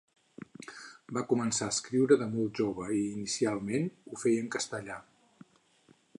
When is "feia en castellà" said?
4.27-4.99